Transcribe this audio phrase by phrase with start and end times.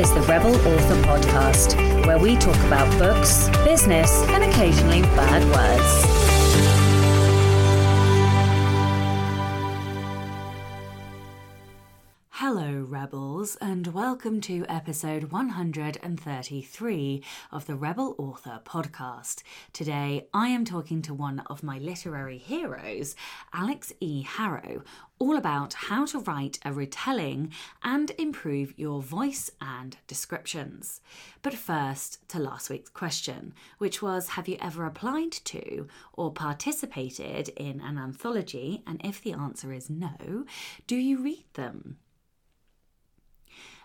[0.00, 1.76] is the Rebel Author Podcast,
[2.06, 6.89] where we talk about books, business, and occasionally bad words.
[13.40, 19.42] And welcome to episode 133 of the Rebel Author podcast.
[19.72, 23.16] Today, I am talking to one of my literary heroes,
[23.54, 24.20] Alix E.
[24.20, 24.82] Harrow,
[25.18, 27.50] all about how to write a retelling
[27.82, 31.00] and improve your voice and descriptions.
[31.40, 37.48] But first, to last week's question, which was Have you ever applied to or participated
[37.56, 38.82] in an anthology?
[38.86, 40.44] And if the answer is no,
[40.86, 41.96] do you read them?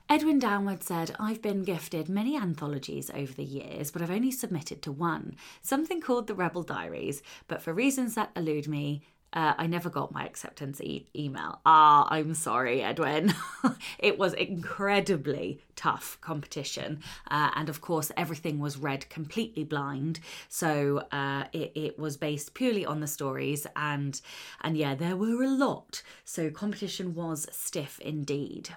[0.08, 4.84] Edwin Downward said, I've been gifted many anthologies over the years, but I've only submitted
[4.84, 9.02] to one, something called the Rebel Diaries, but for reasons that elude me,
[9.34, 11.60] uh, I never got my acceptance e- email.
[11.66, 13.34] Ah, I'm sorry, Edwin.
[14.00, 17.02] it was incredibly tough competition.
[17.30, 20.20] Uh, and of course, everything was read completely blind.
[20.48, 23.66] So uh, it, it was based purely on the stories.
[23.76, 24.22] And,
[24.62, 26.04] and yeah, there were a lot.
[26.24, 28.70] So competition was stiff indeed.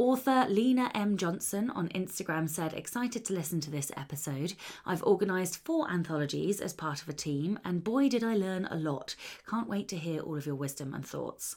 [0.00, 1.18] Author Lena M.
[1.18, 4.54] Johnson on Instagram said, Excited to listen to this episode.
[4.86, 8.76] I've organised four anthologies as part of a team, and boy, did I learn a
[8.76, 9.14] lot.
[9.46, 11.56] Can't wait to hear all of your wisdom and thoughts.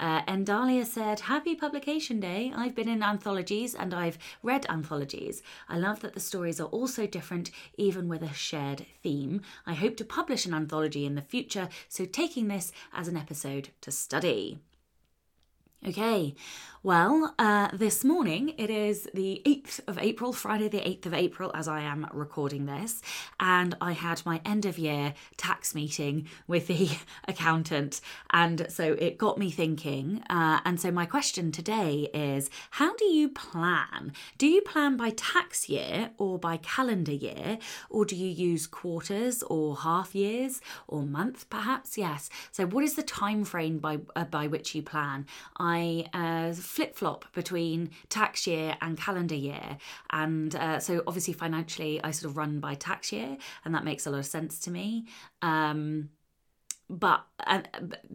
[0.00, 2.52] Uh, Endalia said, Happy publication day.
[2.56, 5.40] I've been in anthologies and I've read anthologies.
[5.68, 9.42] I love that the stories are all so different, even with a shared theme.
[9.64, 13.68] I hope to publish an anthology in the future, so taking this as an episode
[13.82, 14.58] to study.
[15.88, 16.34] Okay,
[16.82, 21.50] well, uh, this morning it is the 8th of April, Friday, the 8th of April,
[21.54, 23.02] as I am recording this,
[23.38, 26.88] and I had my end of year tax meeting with the
[27.28, 30.22] accountant, and so it got me thinking.
[30.30, 34.14] Uh, and so, my question today is how do you plan?
[34.38, 37.58] Do you plan by tax year or by calendar year,
[37.90, 41.98] or do you use quarters or half years or month perhaps?
[41.98, 42.30] Yes.
[42.52, 45.26] So, what is the time frame by, uh, by which you plan?
[45.58, 45.69] I
[46.12, 49.78] uh, flip flop between tax year and calendar year.
[50.10, 54.06] And uh, so, obviously, financially, I sort of run by tax year, and that makes
[54.06, 55.06] a lot of sense to me.
[55.42, 56.10] Um,
[56.90, 57.60] but uh,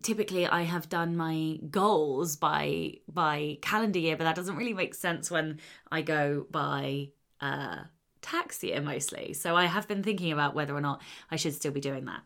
[0.01, 4.93] typically I have done my goals by by calendar year, but that doesn't really make
[4.93, 7.83] sense when I go by uh,
[8.21, 9.33] tax year mostly.
[9.33, 11.01] So I have been thinking about whether or not
[11.31, 12.23] I should still be doing that.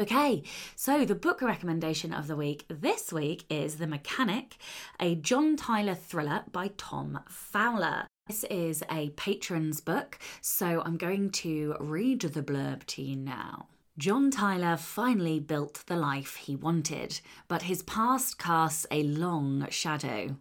[0.00, 0.44] Okay,
[0.76, 4.56] so the book recommendation of the week this week is The Mechanic,
[5.00, 8.06] a John Tyler thriller by Tom Fowler.
[8.28, 13.66] This is a patron's book, so I'm going to read the blurb to you now.
[13.98, 20.36] John Tyler finally built the life he wanted, but his past casts a long shadow.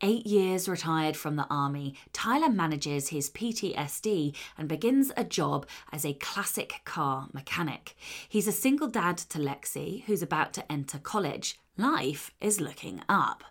[0.00, 6.06] Eight years retired from the army, Tyler manages his PTSD and begins a job as
[6.06, 7.94] a classic car mechanic.
[8.26, 11.58] He's a single dad to Lexi, who's about to enter college.
[11.76, 13.44] Life is looking up.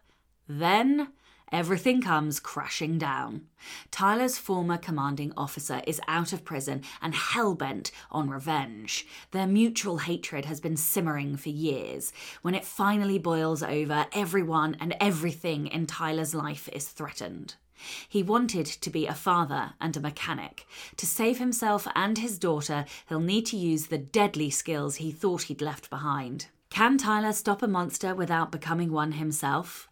[0.47, 1.09] Then
[1.53, 3.43] Everything comes crashing down.
[3.91, 9.05] Tyler's former commanding officer is out of prison and hell bent on revenge.
[9.29, 12.11] Their mutual hatred has been simmering for years.
[12.41, 17.53] When it finally boils over, everyone and everything in Tyler's life is threatened.
[18.09, 20.65] He wanted to be a father and a mechanic.
[20.97, 25.43] To save himself and his daughter, he'll need to use the deadly skills he thought
[25.43, 26.47] he'd left behind.
[26.71, 29.87] Can Tyler stop a monster without becoming one himself?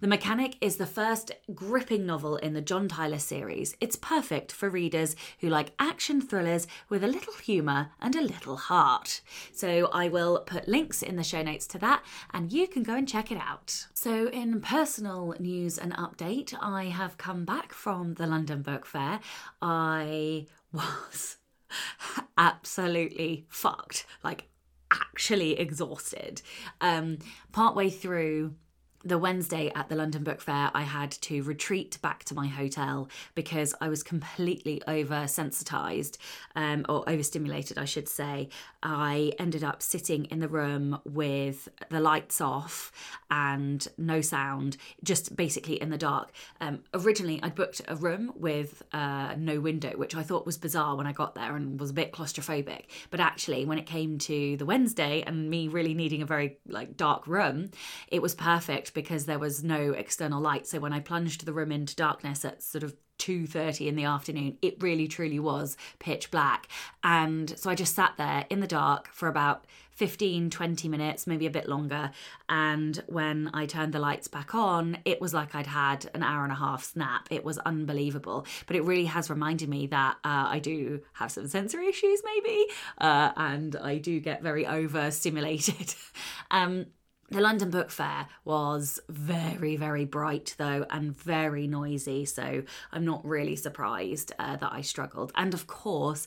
[0.00, 3.76] The Mechanic is the first gripping novel in the John Tyler series.
[3.80, 8.56] It's perfect for readers who like action thrillers with a little humour and a little
[8.56, 9.20] heart.
[9.52, 12.94] So I will put links in the show notes to that and you can go
[12.94, 13.86] and check it out.
[13.94, 19.20] So, in personal news and update, I have come back from the London Book Fair.
[19.60, 21.36] I was
[22.38, 24.48] absolutely fucked, like
[24.90, 26.42] actually exhausted.
[26.80, 27.18] Um,
[27.52, 28.54] partway through,
[29.02, 33.08] the Wednesday at the London Book Fair, I had to retreat back to my hotel
[33.34, 36.18] because I was completely oversensitized
[36.54, 38.50] um, or overstimulated, I should say.
[38.82, 42.92] I ended up sitting in the room with the lights off
[43.30, 46.30] and no sound, just basically in the dark.
[46.60, 50.96] Um, originally, I'd booked a room with uh, no window, which I thought was bizarre
[50.96, 52.84] when I got there and was a bit claustrophobic.
[53.10, 56.98] But actually, when it came to the Wednesday and me really needing a very like
[56.98, 57.70] dark room,
[58.08, 60.66] it was perfect because there was no external light.
[60.66, 64.56] So when I plunged the room into darkness at sort of 2:30 in the afternoon
[64.62, 66.66] it really truly was pitch black.
[67.04, 71.46] And so I just sat there in the dark for about 15 20 minutes maybe
[71.46, 72.10] a bit longer.
[72.48, 76.44] And when I turned the lights back on it was like I'd had an hour
[76.44, 77.28] and a half snap.
[77.30, 78.46] It was unbelievable.
[78.66, 82.66] But it really has reminded me that uh, I do have some sensory issues maybe
[82.98, 85.94] uh, and I do get very overstimulated.
[86.52, 86.86] Um
[87.30, 92.62] the London Book Fair was very, very bright though and very noisy, so
[92.92, 95.32] I'm not really surprised uh, that I struggled.
[95.36, 96.26] And of course,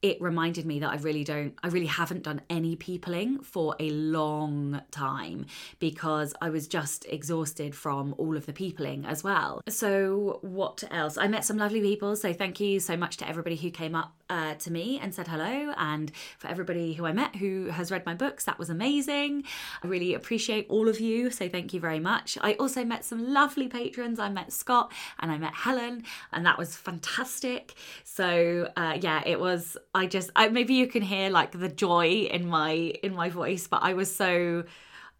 [0.00, 3.90] it reminded me that I really don't, I really haven't done any peopling for a
[3.90, 5.46] long time
[5.80, 9.60] because I was just exhausted from all of the peopling as well.
[9.68, 11.18] So, what else?
[11.18, 12.14] I met some lovely people.
[12.14, 15.28] So, thank you so much to everybody who came up uh, to me and said
[15.28, 18.44] hello, and for everybody who I met who has read my books.
[18.44, 19.44] That was amazing.
[19.82, 21.30] I really appreciate all of you.
[21.30, 22.38] So, thank you very much.
[22.40, 24.18] I also met some lovely patrons.
[24.18, 27.74] I met Scott and I met Helen, and that was fantastic.
[28.04, 32.28] So, uh, yeah, it was I just I, maybe you can hear like the joy
[32.30, 32.72] in my
[33.02, 34.64] in my voice, but I was so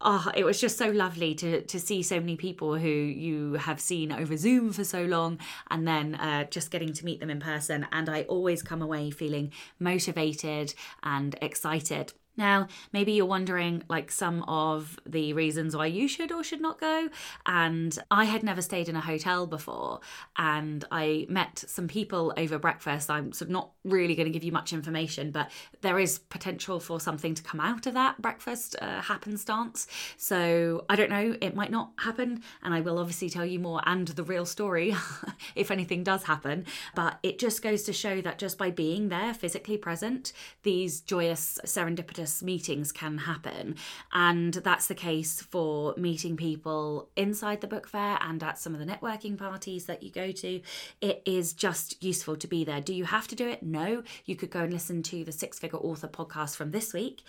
[0.01, 3.79] oh, it was just so lovely to to see so many people who you have
[3.79, 7.39] seen over Zoom for so long, and then uh, just getting to meet them in
[7.39, 7.87] person.
[7.91, 10.73] And I always come away feeling motivated
[11.03, 12.13] and excited.
[12.39, 16.79] Now, maybe you're wondering like some of the reasons why you should or should not
[16.79, 17.09] go.
[17.45, 19.99] And I had never stayed in a hotel before,
[20.37, 23.09] and I met some people over breakfast.
[23.09, 25.51] I'm sort of not really going to give you much information, but
[25.81, 29.87] there is potential for something to come out of that breakfast uh, happenstance.
[30.15, 33.81] So I don't know, it might not happen, and I will obviously tell you more
[33.85, 34.95] and the real story
[35.55, 36.65] if anything does happen.
[36.95, 40.31] But it just goes to show that just by being there, physically present,
[40.63, 43.75] these joyous, serendipitous meetings can happen.
[44.13, 48.79] And that's the case for meeting people inside the book fair and at some of
[48.79, 50.61] the networking parties that you go to.
[51.01, 52.81] It is just useful to be there.
[52.81, 53.63] Do you have to do it?
[53.63, 54.03] No.
[54.25, 57.23] You could go and listen to the Six Figure Author podcast from this week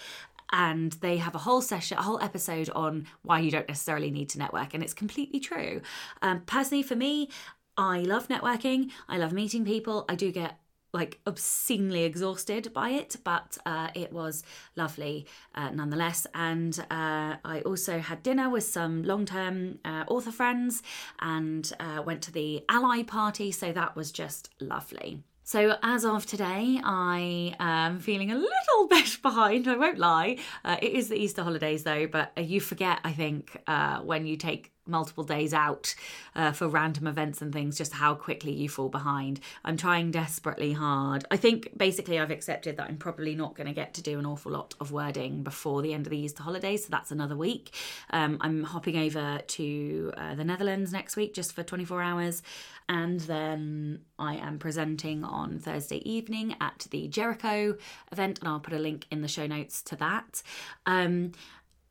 [0.53, 4.29] and they have a whole session, a whole episode on why you don't necessarily need
[4.31, 5.81] to network, and it's completely true.
[6.23, 7.29] Um, personally, for me,
[7.77, 8.91] I love networking.
[9.09, 10.05] I love meeting people.
[10.09, 10.59] I do get
[10.93, 14.43] like obscenely exhausted by it, but uh, it was
[14.77, 16.27] lovely uh, nonetheless.
[16.35, 20.83] And uh, I also had dinner with some long term uh, author friends
[21.21, 25.23] and uh, went to the ALLi party, so that was just lovely.
[25.51, 30.39] So, as of today, I am feeling a little bit behind, I won't lie.
[30.65, 33.61] Uh, it is the Easter holidays though, but you forget, I think,
[34.05, 35.95] when you take multiple days out
[36.35, 39.41] uh, for random events and things, just how quickly you fall behind.
[39.65, 41.25] I'm trying desperately hard.
[41.31, 44.27] I think basically I've accepted that I'm probably not going to get to do an
[44.27, 47.75] awful lot of wording before the end of the Easter holidays, so that's another week.
[48.11, 52.43] Um, I'm hopping over to uh, the Netherlands next week just for 24 hours,
[52.91, 57.77] and then I am presenting on Thursday evening at the Jericho
[58.11, 60.43] event, and I'll put a link in the show notes to that.
[60.87, 61.31] Um,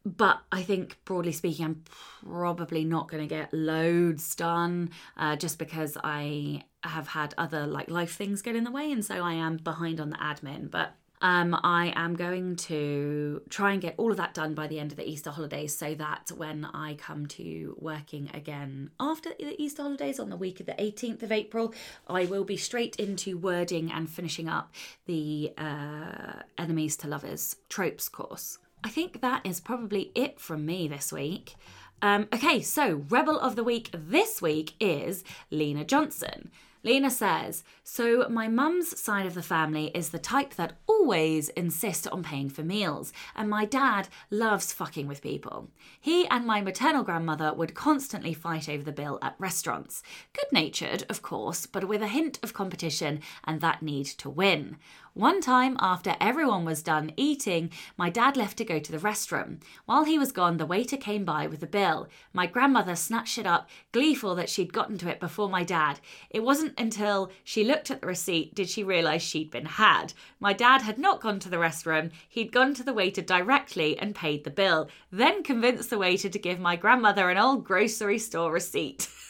[0.05, 1.83] but I think broadly speaking, I'm
[2.21, 7.89] probably not going to get loads done uh, just because I have had other like
[7.89, 10.69] life things get in the way, and so I am behind on the admin.
[10.69, 14.79] But um, I am going to try and get all of that done by the
[14.79, 19.61] end of the Easter holidays so that when I come to working again after the
[19.61, 21.73] Easter holidays on the week of the 18th of April,
[22.07, 24.73] I will be straight into wording and finishing up
[25.07, 28.57] the uh, Enemies to Lovers tropes course.
[28.83, 31.55] I think that is probably it from me this week.
[32.01, 36.49] Um, okay, so Rebel of the Week this week is Lena Johnson.
[36.81, 42.07] Lena says, So my mum's side of the family is the type that always insist
[42.07, 45.69] on paying for meals, and my dad loves fucking with people.
[45.99, 50.01] He and my maternal grandmother would constantly fight over the bill at restaurants.
[50.31, 54.77] Good natured, of course, but with a hint of competition and that need to win.
[55.19, 59.59] One time, after everyone was done eating, my dad left to go to the restroom.
[59.83, 62.07] While he was gone, the waiter came by with the bill.
[62.31, 65.99] My grandmother snatched it up, gleeful that she'd gotten to it before my dad.
[66.29, 70.13] It wasn't until she looked at the receipt did she realise she'd been had.
[70.39, 74.15] My dad had not gone to the restroom, he'd gone to the waiter directly and
[74.15, 78.53] paid the bill, then convinced the waiter to give my grandmother an old grocery store
[78.53, 79.09] receipt.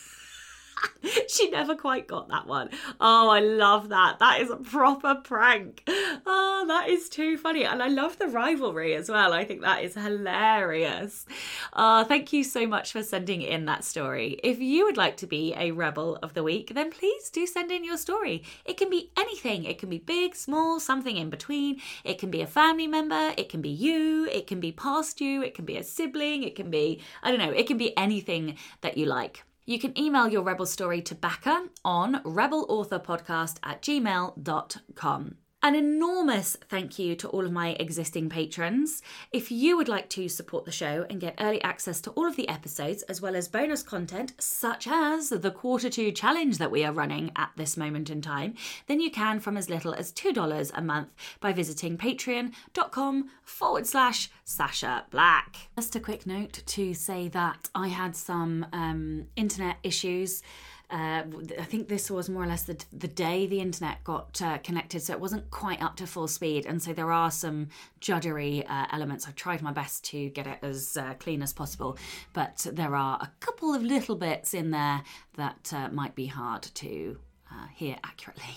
[1.28, 2.70] she never quite got that one.
[3.00, 4.20] Oh, I love that.
[4.20, 5.84] That is a proper prank.
[6.26, 7.66] Oh, that is too funny.
[7.66, 9.34] And I love the rivalry as well.
[9.34, 11.26] I think that is hilarious.
[11.74, 14.40] Uh, thank you so much for sending in that story.
[14.44, 17.72] If you would like to be a Rebel of the Week, then please do send
[17.72, 18.44] in your story.
[18.66, 21.82] It can be anything, it can be big, small, something in between.
[22.04, 25.42] It can be a family member, it can be you, it can be past you,
[25.42, 28.58] it can be a sibling, it can be, I don't know, it can be anything
[28.82, 29.44] that you like.
[29.70, 35.36] You can email your Rebel story to Becca on rebelauthorpodcast at gmail.com.
[35.62, 39.02] An enormous thank you to all of my existing patrons.
[39.34, 42.38] If you would like to support the show and get early access to all of
[42.38, 46.86] the episodes, as well as bonus content such as the quarter two challenge that we
[46.86, 48.54] are running at this moment in time,
[48.88, 51.10] then you can from as little as $2 a month
[51.42, 55.68] by visiting patreon.com forward slash Sacha Black.
[55.76, 60.42] Just a quick note to say that I had some um, internet issues
[60.92, 61.24] uh,
[61.60, 65.02] I think this was more or less the, the day the internet got uh, connected,
[65.02, 66.66] so it wasn't quite up to full speed.
[66.66, 67.68] And so there are some
[68.02, 69.28] juddery uh, elements.
[69.28, 71.98] I've tried my best to get it as uh, clean as possible,
[72.34, 75.04] but there are a couple of little bits in there
[75.36, 77.20] that uh, might be hard to
[77.52, 78.44] uh, hear accurately.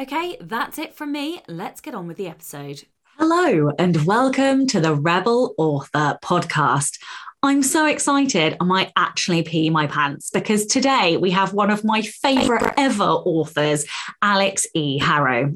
[0.00, 1.42] Okay, that's it from me.
[1.48, 2.84] Let's get on with the episode.
[3.18, 7.00] Hello, and welcome to the Rebel Author podcast.
[7.40, 8.56] I'm so excited.
[8.60, 13.04] I might actually pee my pants because today we have one of my favorite ever
[13.04, 13.86] authors,
[14.20, 14.98] Alix E.
[14.98, 15.52] Harrow.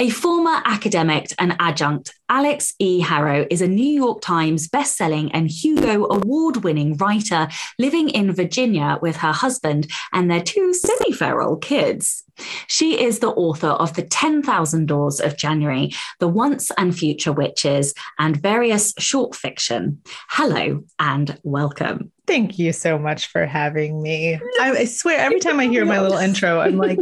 [0.00, 3.00] A former academic and adjunct, Alix E.
[3.00, 8.98] Harrow is a New York Times bestselling and Hugo Award winning writer living in Virginia
[9.02, 12.24] with her husband and their two semi feral kids.
[12.66, 17.92] She is the author of The 10,000 Doors of January, The Once and Future Witches,
[18.18, 20.00] and various short fiction.
[20.30, 22.10] Hello and welcome.
[22.26, 24.40] Thank you so much for having me.
[24.62, 26.98] I, I swear, every time I hear my little intro, I'm like,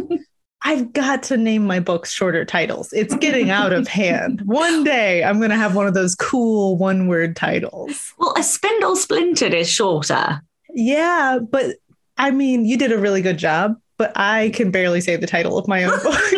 [0.63, 2.93] I've got to name my books shorter titles.
[2.93, 4.43] It's getting out of hand.
[4.45, 8.13] One day I'm going to have one of those cool one word titles.
[8.19, 10.43] Well, a spindle splintered is shorter.
[10.75, 11.77] Yeah, but
[12.17, 15.59] I mean, you did a really good job, but I can barely say the title
[15.59, 16.33] of my own book.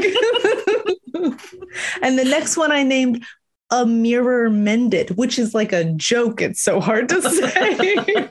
[2.02, 3.24] and the next one I named
[3.70, 6.42] A Mirror Mended, which is like a joke.
[6.42, 8.28] It's so hard to say.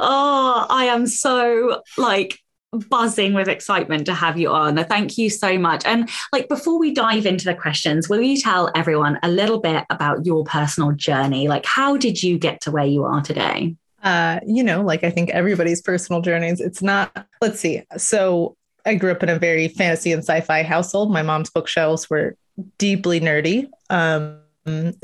[0.00, 2.38] oh, I am so like
[2.72, 4.76] buzzing with excitement to have you on.
[4.84, 5.84] Thank you so much.
[5.84, 9.84] And like before we dive into the questions, will you tell everyone a little bit
[9.90, 11.48] about your personal journey?
[11.48, 13.76] Like how did you get to where you are today?
[14.02, 17.82] Uh, you know, like I think everybody's personal journeys, it's not, let's see.
[17.96, 21.12] So I grew up in a very fantasy and sci-fi household.
[21.12, 22.36] My mom's bookshelves were
[22.78, 23.68] deeply nerdy.
[23.90, 24.40] Um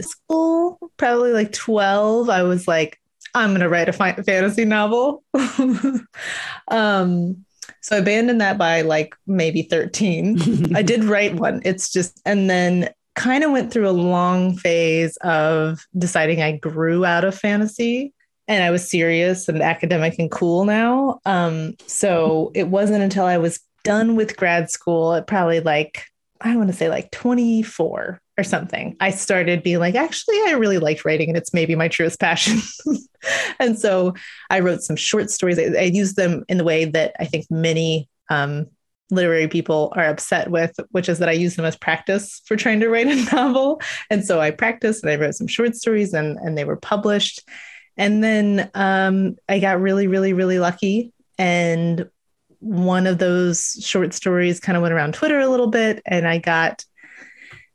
[0.00, 3.00] school, probably like 12, I was like,
[3.34, 5.22] I'm going to write a fantasy novel.
[6.68, 7.44] um,
[7.86, 10.74] so I abandoned that by like maybe 13.
[10.74, 11.62] I did write one.
[11.64, 17.04] It's just, and then kind of went through a long phase of deciding I grew
[17.04, 18.12] out of fantasy
[18.48, 21.20] and I was serious and academic and cool now.
[21.26, 26.06] Um, so it wasn't until I was done with grad school at probably like,
[26.40, 30.78] I want to say like 24 or something, I started being like, actually, I really
[30.78, 32.60] liked writing and it's maybe my truest passion.
[33.58, 34.14] and so
[34.50, 35.58] I wrote some short stories.
[35.58, 38.66] I, I used them in the way that I think many um,
[39.10, 42.80] literary people are upset with, which is that I use them as practice for trying
[42.80, 43.80] to write a novel.
[44.10, 47.48] And so I practiced and I wrote some short stories and, and they were published.
[47.96, 51.12] And then um, I got really, really, really lucky.
[51.38, 52.10] And
[52.58, 56.02] one of those short stories kind of went around Twitter a little bit.
[56.04, 56.84] And I got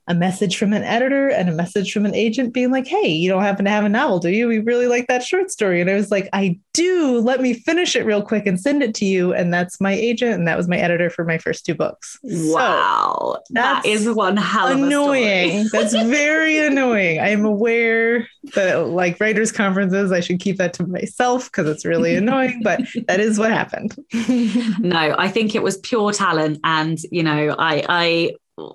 [0.08, 3.30] a message from an editor and a message from an agent being like, Hey, you
[3.30, 4.48] don't happen to have a novel, do you?
[4.48, 5.82] We really like that short story.
[5.82, 7.20] And I was like, I do.
[7.20, 9.34] Let me finish it real quick and send it to you.
[9.34, 10.34] And that's my agent.
[10.34, 12.20] And that was my editor for my first two books.
[12.24, 13.38] Wow.
[13.46, 15.68] So that is one hell of annoying.
[15.72, 17.20] that's very annoying.
[17.20, 21.86] I am aware that like writers' conferences, I should keep that to myself because it's
[21.86, 23.96] really annoying, but that is what happened.
[24.80, 26.60] no, I think it was pure talent.
[26.64, 28.32] And, you know, I, I,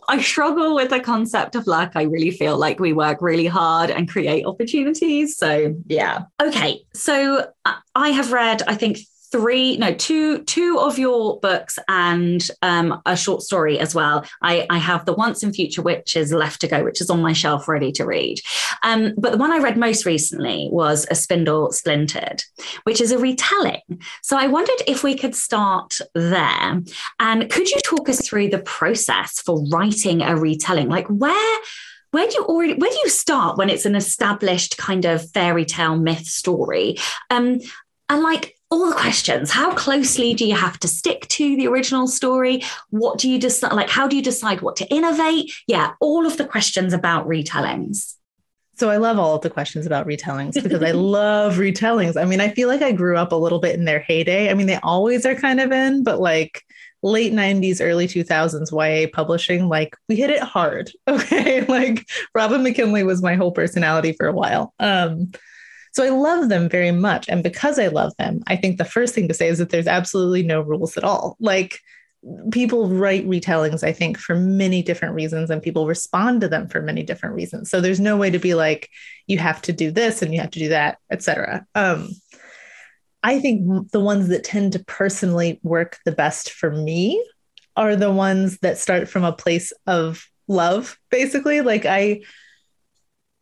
[0.09, 1.93] I struggle with the concept of luck.
[1.95, 5.37] I really feel like we work really hard and create opportunities.
[5.37, 6.25] So, yeah.
[6.41, 6.81] Okay.
[6.95, 8.99] So, uh, I have read, I think,
[9.33, 14.25] three no two two of your books and um, a short story as well.
[14.43, 17.21] I, I have the once and future which is left to go which is on
[17.21, 18.41] my shelf ready to read.
[18.83, 22.43] Um, but the one i read most recently was a spindle splintered
[22.85, 23.81] which is a retelling.
[24.23, 26.83] So i wondered if we could start there.
[27.19, 30.89] And could you talk us through the process for writing a retelling?
[30.89, 31.59] Like where
[32.13, 35.65] where do you already where do you start when it's an established kind of fairy
[35.65, 36.97] tale myth story?
[37.31, 37.61] Um
[38.09, 39.51] and like all the questions.
[39.51, 42.63] How closely do you have to stick to the original story?
[42.91, 43.73] What do you decide?
[43.73, 45.53] Like, how do you decide what to innovate?
[45.67, 48.15] Yeah, all of the questions about retellings.
[48.79, 52.21] So I love all of the questions about retellings because I love retellings.
[52.21, 54.51] I mean, I feel like I grew up a little bit in their heyday.
[54.51, 56.63] I mean, they always are kind of in, but like
[57.03, 60.91] late 90s, early 2000s YA publishing, like we hit it hard.
[61.09, 61.63] Okay.
[61.63, 64.75] like Robin McKinley was my whole personality for a while.
[64.79, 65.31] Um,
[65.97, 67.27] so I love them very much.
[67.27, 69.87] And because I love them, I think the first thing to say is that there's
[69.87, 71.39] absolutely no rules at all.
[71.41, 71.81] Like
[72.53, 76.83] people write retellings, I think, for many different reasons, and people respond to them for
[76.83, 77.71] many different reasons.
[77.71, 78.91] So there's no way to be like,
[79.27, 81.65] you have to do this and you have to do that, etc.
[81.75, 82.11] Um,
[83.23, 87.25] I think the ones that tend to personally work the best for me
[87.75, 91.63] are the ones that start from a place of love, basically.
[91.63, 92.21] Like I,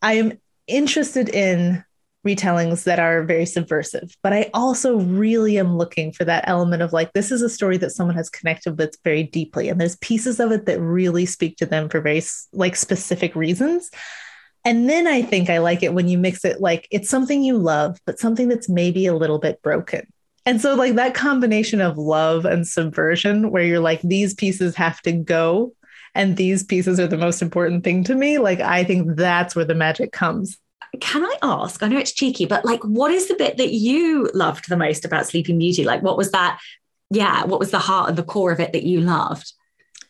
[0.01, 1.83] I am interested in
[2.25, 4.15] retellings that are very subversive.
[4.23, 7.77] But I also really am looking for that element of like, this is a story
[7.77, 9.69] that someone has connected with very deeply.
[9.69, 13.89] And there's pieces of it that really speak to them for very like specific reasons.
[14.63, 17.57] And then I think I like it when you mix it like it's something you
[17.57, 20.11] love, but something that's maybe a little bit broken.
[20.47, 25.01] And so, like that combination of love and subversion, where you're like, these pieces have
[25.01, 25.73] to go
[26.15, 29.65] and these pieces are the most important thing to me, like I think that's where
[29.65, 30.57] the magic comes
[31.01, 31.81] can I ask?
[31.81, 35.05] I know it's cheeky, but like, what is the bit that you loved the most
[35.05, 35.83] about Sleeping Beauty?
[35.83, 36.59] Like, what was that?
[37.09, 39.53] Yeah, what was the heart and the core of it that you loved?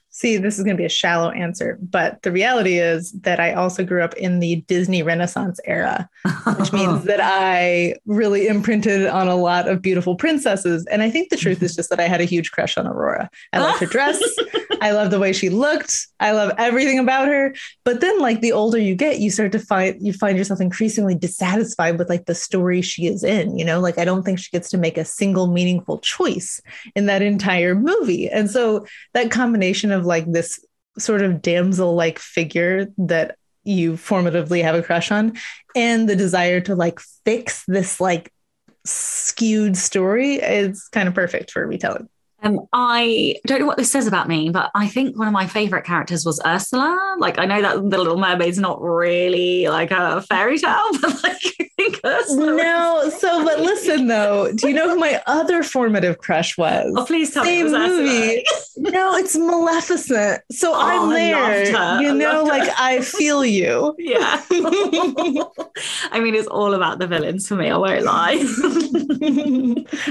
[0.09, 3.51] See, this is going to be a shallow answer, but the reality is that I
[3.51, 6.09] also grew up in the Disney Renaissance era,
[6.57, 10.85] which means that I really imprinted on a lot of beautiful princesses.
[10.85, 13.29] And I think the truth is just that I had a huge crush on Aurora.
[13.51, 14.23] I loved her dress.
[14.81, 16.07] I love the way she looked.
[16.19, 17.53] I love everything about her.
[17.83, 21.15] But then, like the older you get, you start to find you find yourself increasingly
[21.15, 23.57] dissatisfied with like the story she is in.
[23.57, 26.61] You know, like I don't think she gets to make a single meaningful choice
[26.95, 28.29] in that entire movie.
[28.29, 30.63] And so that combination of like this
[30.97, 35.33] sort of damsel like figure that you formatively have a crush on
[35.75, 38.31] and the desire to like fix this like
[38.85, 42.07] skewed story is kind of perfect for retelling.
[42.45, 45.47] Um, I don't know what this says about me, but I think one of my
[45.47, 47.15] favorite characters was Ursula.
[47.17, 51.41] Like, I know that the Little Mermaid's not really like a fairy tale, but like,
[51.59, 52.55] I think Ursula.
[52.55, 56.93] No, so, but listen though, do you know who my other formative crush was?
[56.95, 57.71] Oh, please tell Same me.
[57.71, 58.45] movie.
[58.77, 60.41] no, it's Maleficent.
[60.51, 62.01] So oh, I'm there.
[62.01, 63.95] You know, like, I feel you.
[64.05, 64.39] Yeah.
[66.11, 67.71] I mean, it's all about the villains for me.
[67.71, 68.35] I won't lie.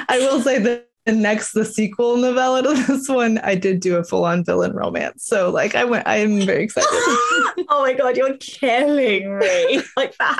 [0.08, 3.96] I will say that and next the sequel novella to this one i did do
[3.96, 5.24] a full-on villain romance.
[5.24, 6.88] So like i went i'm very excited.
[7.68, 9.80] Oh my god you're killing me.
[9.96, 10.38] Like that.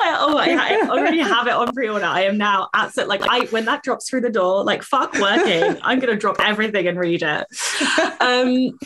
[0.00, 2.04] I, oh my, i already have it on pre-order.
[2.04, 5.78] I am now absolutely like i when that drops through the door like fuck working.
[5.82, 7.46] I'm gonna drop everything and read it.
[8.20, 8.78] Um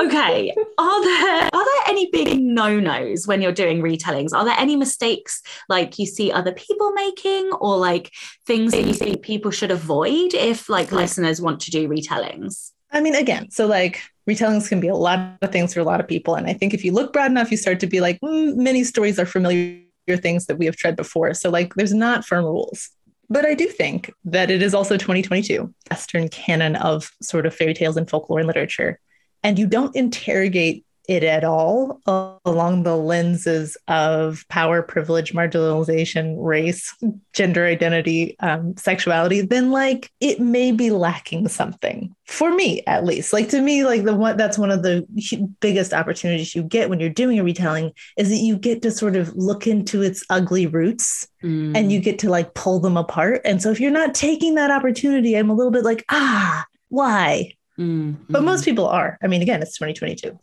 [0.00, 0.54] okay.
[0.78, 4.32] Are there are there any big no-nos when you're doing retellings?
[4.32, 8.12] Are there any mistakes like you see other people making or like
[8.46, 12.70] things that you think people should avoid if like listeners want to do retellings?
[12.92, 16.00] I mean, again, so like retellings can be a lot of things for a lot
[16.00, 16.36] of people.
[16.36, 18.84] And I think if you look broad enough, you start to be like, mm, many
[18.84, 19.80] stories are familiar
[20.16, 21.32] things that we have tried before.
[21.34, 22.90] So like there's not firm rules.
[23.30, 27.72] But I do think that it is also 2022, Western canon of sort of fairy
[27.72, 29.00] tales and folklore and literature.
[29.42, 32.00] And you don't interrogate it at all
[32.44, 36.94] along the lenses of power, privilege, marginalization, race,
[37.32, 43.32] gender identity, um, sexuality, then like it may be lacking something for me, at least.
[43.32, 45.06] Like to me, like the one that's one of the
[45.60, 49.16] biggest opportunities you get when you're doing a retelling is that you get to sort
[49.16, 51.76] of look into its ugly roots mm.
[51.76, 53.42] and you get to like pull them apart.
[53.44, 57.52] And so if you're not taking that opportunity, I'm a little bit like, ah, why?
[57.78, 58.24] Mm-hmm.
[58.30, 59.18] But most people are.
[59.22, 60.38] I mean, again, it's 2022.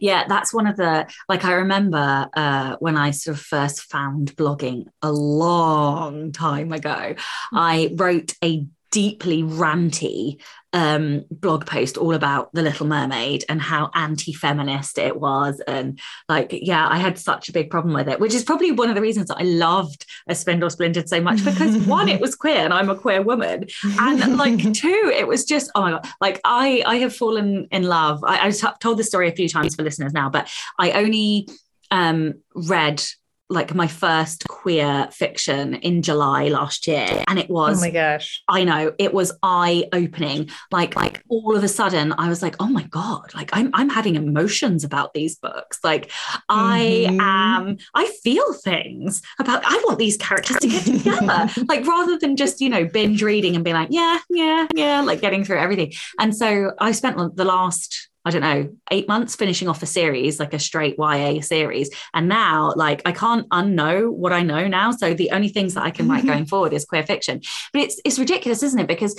[0.00, 4.34] Yeah, that's one of the like I remember uh, when I sort of first found
[4.36, 7.14] blogging a long time ago.
[7.52, 10.40] I wrote a deeply ranty
[10.72, 15.98] um, blog post all about the Little Mermaid and how anti-feminist it was, and
[16.28, 18.94] like, yeah, I had such a big problem with it, which is probably one of
[18.94, 22.58] the reasons that I loved A Spindle Splintered so much because one, it was queer,
[22.58, 23.66] and I'm a queer woman,
[23.98, 27.84] and like two, it was just oh my god, like I I have fallen in
[27.84, 28.22] love.
[28.24, 31.48] I, I've told this story a few times for listeners now, but I only
[31.90, 33.02] um read
[33.50, 37.78] like my first queer fiction in July last year, and it was.
[37.78, 38.42] Oh my gosh!
[38.48, 40.50] I know it was eye opening.
[40.70, 43.88] Like, like all of a sudden, I was like, "Oh my god!" Like, I'm I'm
[43.88, 45.78] having emotions about these books.
[45.82, 46.10] Like,
[46.50, 47.18] I Mhm.
[47.22, 47.76] am.
[47.94, 49.62] I feel things about.
[49.64, 51.48] I want these characters to get together.
[51.66, 55.22] like, rather than just you know binge reading and being like, "Yeah, yeah, yeah," like
[55.22, 55.94] getting through everything.
[56.20, 60.38] And so I spent the last I don't know, eight months finishing off a series,
[60.38, 61.88] like a straight YA series.
[62.12, 64.90] And now, like, I can't unknow what I know now.
[64.90, 67.40] So the only things that I can write going forward is queer fiction.
[67.72, 68.86] But it's it's ridiculous, isn't it?
[68.86, 69.18] Because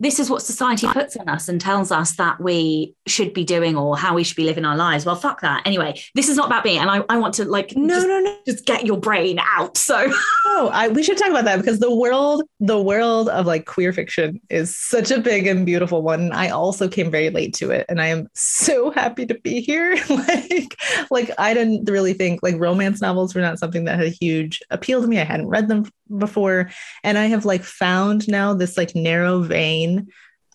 [0.00, 3.76] this is what society puts on us and tells us that we should be doing
[3.76, 5.04] or how we should be living our lives.
[5.04, 5.66] Well, fuck that.
[5.66, 6.78] Anyway, this is not about me.
[6.78, 8.36] And I, I want to like No, just, no, no.
[8.46, 9.76] just get your brain out.
[9.76, 10.10] So
[10.52, 13.92] Oh, I, we should talk about that because the world, the world of like queer
[13.92, 16.32] fiction is such a big and beautiful one.
[16.32, 19.96] I also came very late to it, and I am so happy to be here.
[20.10, 20.76] like,
[21.10, 24.60] like I didn't really think like romance novels were not something that had a huge
[24.70, 25.20] appeal to me.
[25.20, 26.70] I hadn't read them before,
[27.04, 29.89] and I have like found now this like narrow vein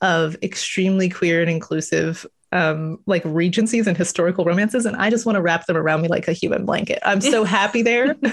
[0.02, 5.36] of extremely queer and inclusive um like regencies and historical romances and i just want
[5.36, 8.16] to wrap them around me like a human blanket i'm so happy there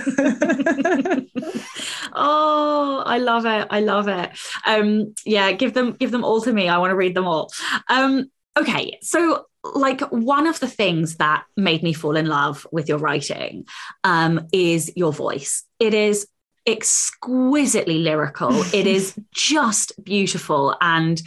[2.15, 3.67] oh, I love it.
[3.71, 4.31] I love it.
[4.67, 6.69] Um, yeah, give them give them all to me.
[6.69, 7.53] I want to read them all.
[7.89, 12.89] Um, okay, so like one of the things that made me fall in love with
[12.89, 13.65] your writing
[14.05, 15.65] um, is your voice.
[15.79, 16.27] It is
[16.67, 18.63] exquisitely lyrical.
[18.75, 21.23] it is just beautiful and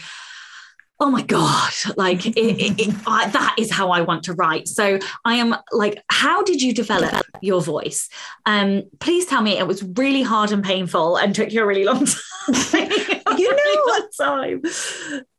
[1.00, 4.68] oh my god like it, it, it, I, that is how i want to write
[4.68, 8.08] so i am like how did you develop your voice
[8.46, 11.84] um please tell me it was really hard and painful and took you a really
[11.84, 12.06] long
[12.54, 12.90] time
[13.38, 14.62] You know- what time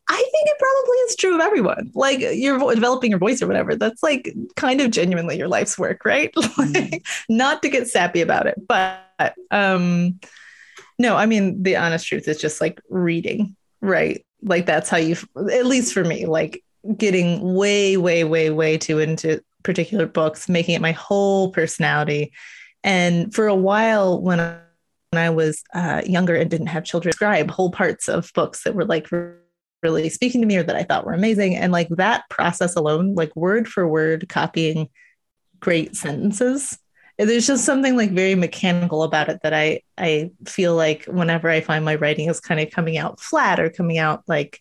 [0.09, 1.91] I think it probably is true of everyone.
[1.93, 3.75] Like you're vo- developing your voice or whatever.
[3.75, 6.33] That's like kind of genuinely your life's work, right?
[6.57, 9.01] like, not to get sappy about it, but
[9.51, 10.21] um,
[10.99, 11.17] no.
[11.17, 14.25] I mean, the honest truth is just like reading, right?
[14.43, 15.17] Like that's how you,
[15.53, 16.63] at least for me, like
[16.97, 22.33] getting way, way, way, way too into particular books, making it my whole personality.
[22.85, 24.59] And for a while, when I,
[25.11, 28.75] when I was uh, younger and didn't have children, describe whole parts of books that
[28.75, 29.09] were like
[29.83, 31.57] really speaking to me or that I thought were amazing.
[31.57, 34.89] And like that process alone, like word for word copying
[35.61, 36.79] great sentences.
[37.19, 41.61] There's just something like very mechanical about it that I I feel like whenever I
[41.63, 44.61] find my writing is kind of coming out flat or coming out like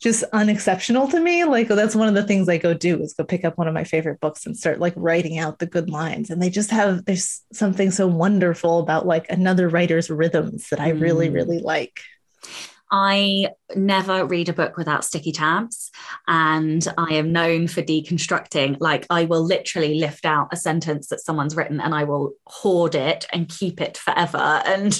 [0.00, 1.44] just unexceptional to me.
[1.44, 3.74] Like that's one of the things I go do is go pick up one of
[3.74, 6.28] my favorite books and start like writing out the good lines.
[6.28, 10.90] And they just have there's something so wonderful about like another writer's rhythms that I
[10.90, 11.34] really, Mm.
[11.34, 12.00] really like.
[12.96, 15.90] I never read a book without sticky tabs,
[16.28, 18.76] and I am known for deconstructing.
[18.78, 22.94] Like, I will literally lift out a sentence that someone's written and I will hoard
[22.94, 24.62] it and keep it forever.
[24.74, 24.96] And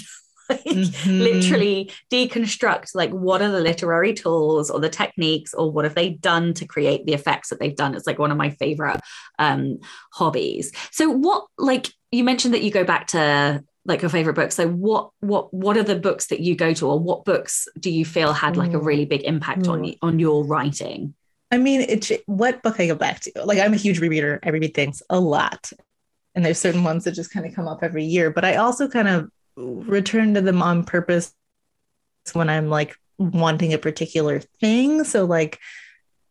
[0.51, 1.21] like, Mhm.
[1.21, 6.11] literally deconstruct like what are the literary tools or the techniques or what have they
[6.11, 9.01] done to create the effects that they've done it's like one of my favorite
[9.39, 9.79] um
[10.13, 14.55] hobbies so what like you mentioned that you go back to like your favorite books
[14.55, 17.91] so what what what are the books that you go to or what books do
[17.91, 18.85] you feel had like a Mm.
[18.85, 19.99] really big impact on Mm.
[20.03, 21.15] on your writing
[21.51, 23.45] I mean, it, what book I go back to?
[23.45, 24.41] Like, I'm a huge rereader.
[24.43, 25.71] I reread things a lot.
[26.35, 28.31] And there's certain ones that just kind of come up every year.
[28.31, 31.33] But I also kind of return to them on purpose
[32.33, 35.05] when I'm like wanting a particular thing.
[35.05, 35.61] So, like,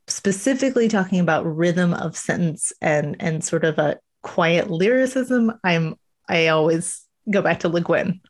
[0.07, 5.95] specifically talking about rhythm of sentence and and sort of a quiet lyricism, I'm
[6.27, 8.21] I always go back to Le Guin.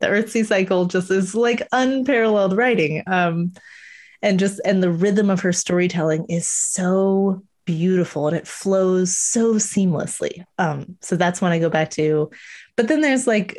[0.00, 3.02] The Earthsea cycle just is like unparalleled writing.
[3.06, 3.52] Um,
[4.22, 9.54] and just and the rhythm of her storytelling is so beautiful and it flows so
[9.54, 12.30] seamlessly um so that's when i go back to
[12.76, 13.58] but then there's like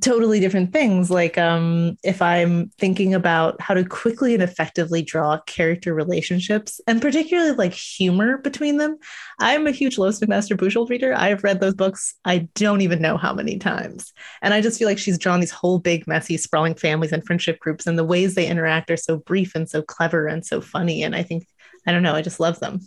[0.00, 5.38] totally different things like um if i'm thinking about how to quickly and effectively draw
[5.46, 8.96] character relationships and particularly like humor between them
[9.38, 13.16] i'm a huge lois mcmaster bujold reader i've read those books i don't even know
[13.16, 16.74] how many times and I just feel like she's drawn these whole big, messy, sprawling
[16.74, 20.26] families and friendship groups, and the ways they interact are so brief and so clever
[20.26, 21.02] and so funny.
[21.02, 21.46] And I think,
[21.86, 22.80] I don't know, I just love them.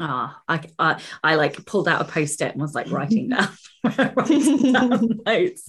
[0.00, 3.48] Ah, I, I I like pulled out a post-it and was like writing down,
[4.16, 5.68] writing down notes.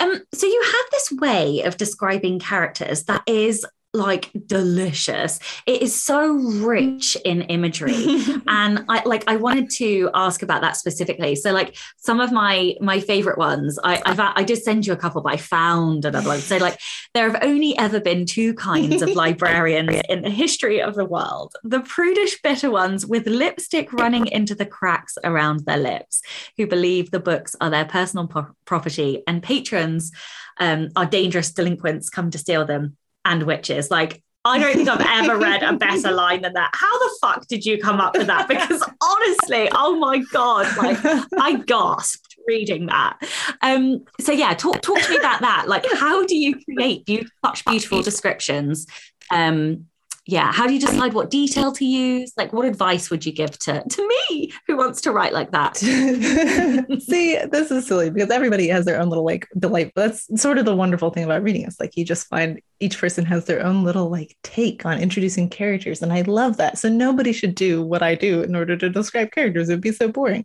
[0.00, 5.40] Um, so you have this way of describing characters that is like delicious.
[5.66, 7.94] It is so rich in imagery.
[8.46, 11.34] and I like I wanted to ask about that specifically.
[11.34, 14.96] So like some of my my favorite ones, I I've, I did send you a
[14.96, 16.40] couple, but I found another one.
[16.40, 16.78] So like
[17.14, 21.54] there have only ever been two kinds of librarians in the history of the world.
[21.64, 26.20] The prudish bitter ones with lipstick running into the cracks around their lips,
[26.58, 30.12] who believe the books are their personal po- property and patrons
[30.58, 32.96] um, are dangerous delinquents come to steal them
[33.28, 33.90] and witches.
[33.90, 36.70] Like, I don't think I've ever read a better line than that.
[36.72, 38.48] How the fuck did you come up with that?
[38.48, 40.98] Because honestly, oh my God, like
[41.38, 43.18] I gasped reading that.
[43.60, 45.68] Um, so yeah, talk talk to me about that.
[45.68, 48.86] Like, how do you create be- such beautiful descriptions
[49.30, 49.86] um,
[50.28, 52.32] yeah how do you decide what detail to use?
[52.36, 55.76] Like what advice would you give to to me who wants to write like that?
[57.08, 60.66] See this is silly because everybody has their own little like delight that's sort of
[60.66, 61.64] the wonderful thing about reading.
[61.64, 65.48] Is like you just find each person has their own little like take on introducing
[65.48, 66.78] characters and i love that.
[66.78, 69.68] So nobody should do what i do in order to describe characters.
[69.68, 70.44] It would be so boring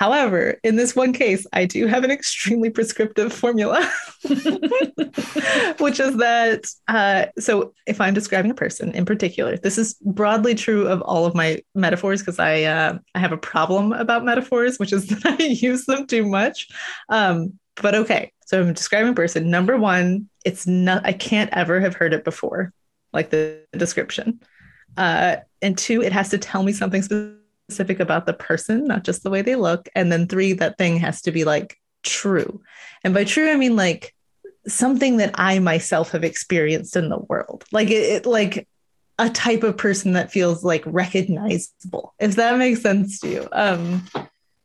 [0.00, 3.86] However, in this one case, I do have an extremely prescriptive formula,
[5.78, 10.54] which is that uh, so if I'm describing a person in particular, this is broadly
[10.54, 14.78] true of all of my metaphors because I uh, I have a problem about metaphors,
[14.78, 16.68] which is that I use them too much.
[17.10, 19.50] Um, but okay, so I'm describing a person.
[19.50, 22.72] Number one, it's not I can't ever have heard it before,
[23.12, 24.40] like the description.
[24.96, 27.39] Uh, and two, it has to tell me something specific
[27.70, 29.88] specific about the person, not just the way they look.
[29.94, 32.62] And then three, that thing has to be like true.
[33.04, 34.12] And by true, I mean like
[34.66, 37.64] something that I myself have experienced in the world.
[37.70, 38.66] Like it, it like
[39.18, 43.48] a type of person that feels like recognizable, if that makes sense to you.
[43.52, 44.04] Um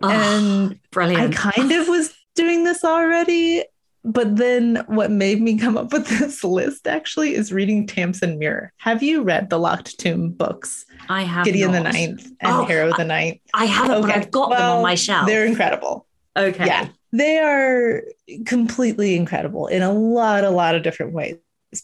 [0.01, 1.37] oh, and brilliant.
[1.37, 3.63] I kind of was doing this already
[4.05, 8.71] but then what made me come up with this list actually is reading Tamsin Muir.
[8.77, 10.85] Have you read the Locked Tomb books?
[11.09, 11.83] I have Gideon not.
[11.83, 13.39] the Ninth and oh, Harrow the Ninth.
[13.53, 14.07] I haven't, okay.
[14.07, 15.27] but I've got well, them on my shelf.
[15.27, 16.05] They're incredible.
[16.37, 16.65] Okay.
[16.65, 16.87] Yeah.
[17.11, 18.03] They are
[18.45, 21.37] completely incredible in a lot, a lot of different ways.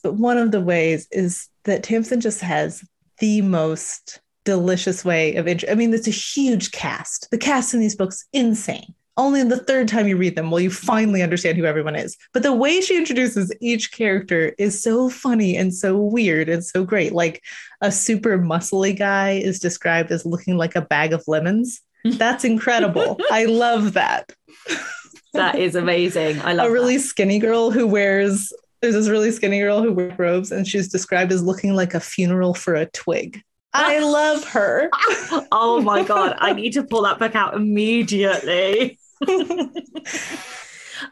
[0.03, 2.83] But one of the ways is that Tamsin just has
[3.19, 5.47] the most delicious way of.
[5.47, 7.29] I mean, it's a huge cast.
[7.31, 10.71] The cast in these books, insane only the third time you read them will you
[10.71, 12.17] finally understand who everyone is.
[12.33, 16.83] But the way she introduces each character is so funny and so weird and so
[16.83, 17.11] great.
[17.11, 17.43] Like
[17.81, 21.81] a super muscly guy is described as looking like a bag of lemons.
[22.05, 23.19] That's incredible.
[23.31, 24.31] I love that.
[25.33, 26.41] That is amazing.
[26.41, 27.03] I love a really that.
[27.03, 31.31] skinny girl who wears there's this really skinny girl who wears robes and she's described
[31.31, 33.41] as looking like a funeral for a twig.
[33.73, 34.89] I love her.
[35.51, 36.35] oh my God.
[36.39, 38.99] I need to pull that book out immediately.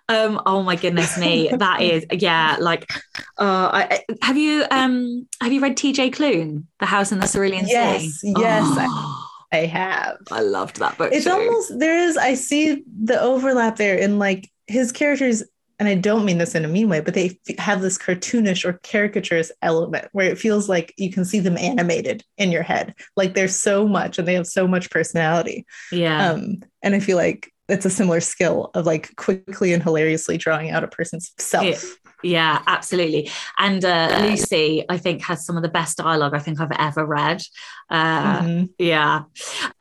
[0.10, 2.92] Um oh my goodness me that is yeah like
[3.38, 7.66] uh I, have you um have you read tj Klune the house in the cerulean
[7.68, 11.32] yes, sea yes oh, I, I, have i loved that book it's too.
[11.32, 15.44] almost there is i see the overlap there in like his characters
[15.80, 18.74] and I don't mean this in a mean way, but they have this cartoonish or
[18.84, 22.94] caricaturous element where it feels like you can see them animated in your head.
[23.16, 25.66] Like there's so much and they have so much personality.
[25.90, 26.32] Yeah.
[26.32, 30.72] Um, and I feel like it's a similar skill of like quickly and hilariously drawing
[30.72, 31.66] out a person's self.
[31.66, 31.80] Yeah.
[32.22, 33.30] Yeah, absolutely.
[33.58, 37.06] And uh, Lucy, I think, has some of the best dialogue I think I've ever
[37.06, 37.42] read.
[37.90, 38.66] Uh, mm-hmm.
[38.78, 39.24] Yeah.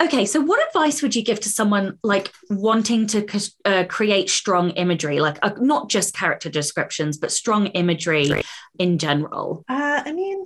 [0.01, 3.27] Okay, so what advice would you give to someone like wanting to
[3.65, 8.31] uh, create strong imagery, like uh, not just character descriptions, but strong imagery
[8.79, 9.65] in general?
[9.69, 10.45] Uh, I mean,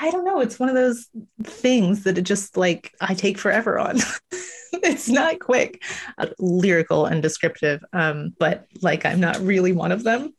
[0.00, 0.40] I don't know.
[0.40, 1.08] It's one of those
[1.42, 3.98] things that it just like I take forever on.
[4.72, 5.82] it's not quick,
[6.18, 10.34] uh, lyrical and descriptive, um, but like I'm not really one of them.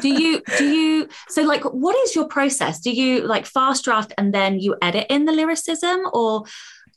[0.00, 2.80] do you, do you, so like what is your process?
[2.80, 6.44] Do you like fast draft and then you edit in the lyricism or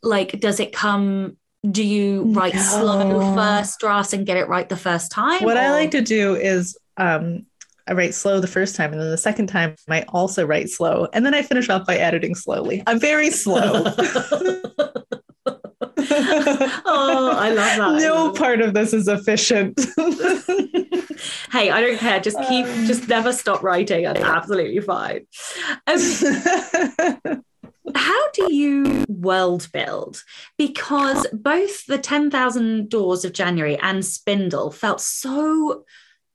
[0.01, 1.37] like does it come
[1.71, 2.61] do you write no.
[2.61, 5.41] slow first drafts and get it right the first time?
[5.43, 5.61] What or?
[5.61, 7.45] I like to do is um,
[7.87, 11.07] I write slow the first time, and then the second time I also write slow,
[11.13, 12.81] and then I finish off by editing slowly.
[12.87, 13.83] I'm very slow.
[16.85, 18.01] oh, I love that.
[18.01, 19.79] No part of this is efficient.
[21.51, 22.19] hey, I don't care.
[22.19, 24.03] Just keep, um, just never stop writing.
[24.03, 25.25] That's absolutely fine.
[25.87, 27.43] Um,
[27.95, 30.23] how do you world build?
[30.57, 35.83] Because both the 10,000 Doors of January and Spindle felt so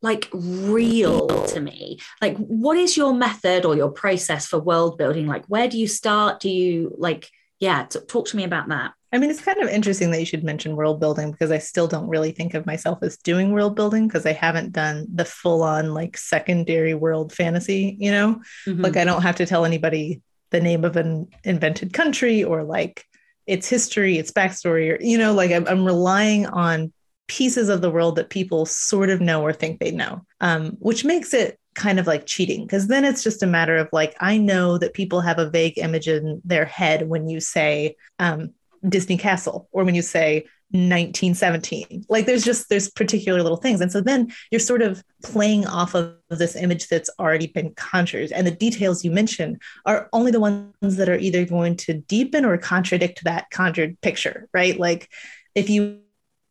[0.00, 5.26] like real to me like what is your method or your process for world building
[5.26, 8.92] like where do you start do you like yeah t- talk to me about that
[9.10, 11.86] I mean, it's kind of interesting that you should mention world building because I still
[11.88, 15.62] don't really think of myself as doing world building because I haven't done the full
[15.62, 18.42] on like secondary world fantasy, you know?
[18.66, 18.82] Mm-hmm.
[18.82, 23.04] Like, I don't have to tell anybody the name of an invented country or like
[23.46, 26.92] its history, its backstory, or, you know, like I'm, I'm relying on
[27.28, 31.04] pieces of the world that people sort of know or think they know, um, which
[31.04, 34.36] makes it kind of like cheating because then it's just a matter of like i
[34.36, 38.52] know that people have a vague image in their head when you say um,
[38.86, 43.80] Disney Castle or when you say 1917 like there's just there's particular little things.
[43.80, 48.32] And so then you're sort of playing off of this image that's already been conjured.
[48.32, 52.44] And the details you mention are only the ones that are either going to deepen
[52.44, 54.78] or contradict that conjured picture right?
[54.78, 55.08] Like
[55.54, 56.00] if you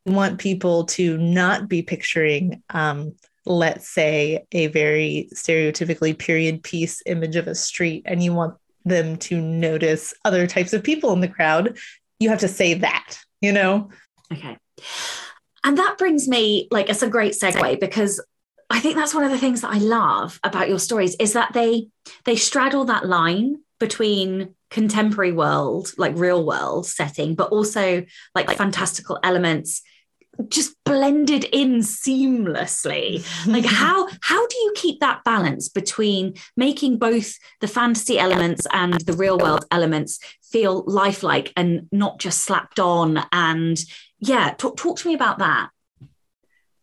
[0.08, 3.14] want people to not be picturing um,
[3.46, 9.18] let's say a very stereotypically period piece image of a street and you want them
[9.18, 11.78] to notice other types of people in the crowd
[12.20, 13.90] you have to say that, you know?
[14.32, 14.58] Okay.
[15.64, 18.24] And that brings me like it's a great segue because
[18.70, 21.54] I think that's one of the things that I love about your stories is that
[21.54, 21.88] they
[22.26, 29.20] they straddle that line between contemporary world, like real world setting, but also like fantastical
[29.24, 29.82] elements
[30.50, 37.36] just blended in seamlessly like how how do you keep that balance between making both
[37.62, 43.20] the fantasy elements and the real world elements feel lifelike and not just slapped on
[43.32, 43.80] and
[44.20, 45.70] yeah talk, talk to me about that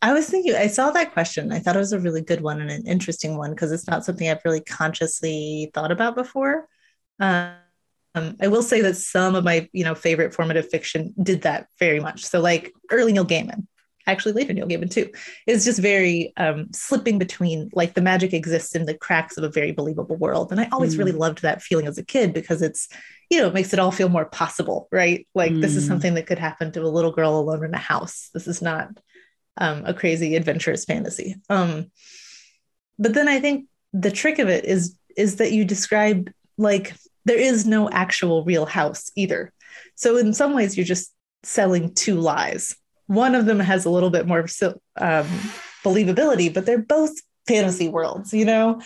[0.02, 1.50] I was thinking, I saw that question.
[1.50, 4.04] I thought it was a really good one and an interesting one because it's not
[4.04, 6.68] something I've really consciously thought about before.
[7.18, 7.54] Um,
[8.14, 11.66] um, I will say that some of my, you know, favorite formative fiction did that
[11.78, 12.24] very much.
[12.24, 13.66] So like early Neil Gaiman,
[14.06, 15.10] actually later Neil Gaiman too,
[15.46, 19.48] is just very um, slipping between like the magic exists in the cracks of a
[19.48, 20.52] very believable world.
[20.52, 20.98] And I always mm.
[20.98, 22.88] really loved that feeling as a kid because it's,
[23.30, 25.26] you know, it makes it all feel more possible, right?
[25.34, 25.60] Like mm.
[25.60, 25.88] this is mm.
[25.88, 28.30] something that could happen to a little girl alone in a house.
[28.32, 28.90] This is not
[29.56, 31.36] um, a crazy adventurous fantasy.
[31.48, 31.90] Um,
[32.98, 37.38] but then I think the trick of it is is that you describe like there
[37.38, 39.52] is no actual real house either.
[39.94, 42.76] So in some ways, you're just selling two lies.
[43.06, 44.46] One of them has a little bit more
[44.96, 45.26] um,
[45.84, 47.12] believability, but they're both
[47.46, 48.80] fantasy worlds, you know?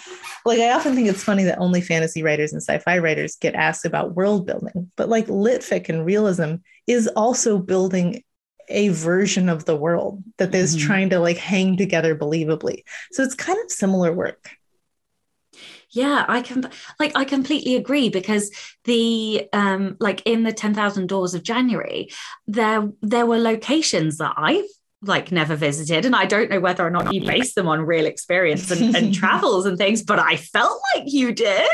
[0.44, 3.54] Like, I often think it's funny that only fantasy writers and sci fi writers get
[3.54, 8.22] asked about world building, but like litfic and realism is also building
[8.68, 10.86] a version of the world that is mm-hmm.
[10.86, 12.82] trying to like hang together believably.
[13.12, 14.50] So it's kind of similar work.
[15.90, 16.70] Yeah, I can
[17.00, 18.50] like I completely agree because
[18.84, 22.10] the um like in the 10,000 doors of January
[22.46, 24.68] there there were locations that I've
[25.00, 28.04] like never visited and I don't know whether or not you base them on real
[28.04, 31.68] experience and, and travels and things but I felt like you did.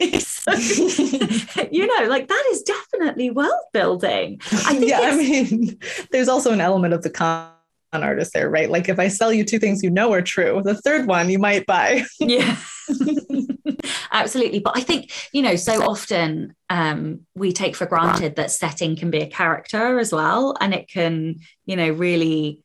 [0.20, 0.52] so,
[1.70, 4.40] you know, like that is definitely world building.
[4.66, 5.78] I yeah, I mean,
[6.10, 7.50] there's also an element of the con
[7.92, 8.70] artist there, right?
[8.70, 11.38] Like if I sell you two things you know are true, the third one you
[11.38, 12.04] might buy.
[12.18, 12.56] yeah.
[14.10, 14.60] Absolutely.
[14.60, 19.10] But I think, you know, so often um, we take for granted that setting can
[19.10, 20.56] be a character as well.
[20.60, 22.62] And it can, you know, really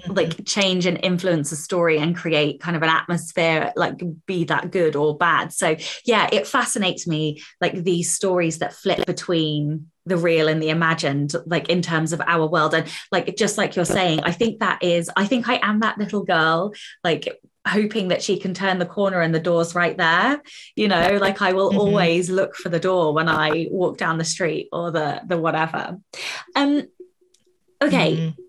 [0.00, 0.12] mm-hmm.
[0.12, 4.70] like change and influence a story and create kind of an atmosphere like be that
[4.70, 10.16] good or bad so yeah it fascinates me like these stories that flip between the
[10.16, 13.84] real and the imagined like in terms of our world and like just like you're
[13.84, 16.72] saying i think that is i think i am that little girl
[17.04, 17.28] like
[17.68, 20.42] hoping that she can turn the corner and the door's right there.
[20.76, 21.78] You know like i will mm-hmm.
[21.78, 25.98] always look for the door when i walk down the street or the the whatever.
[26.54, 26.82] Um
[27.82, 28.16] okay.
[28.16, 28.40] Mm-hmm.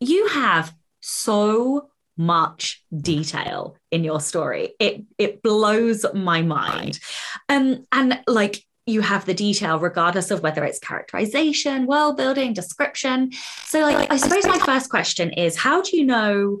[0.00, 4.74] you have so much detail in your story.
[4.78, 6.98] It it blows my mind.
[7.48, 13.32] Um and like you have the detail regardless of whether it's characterization world building description.
[13.66, 16.58] So like i suppose my first question is how do you know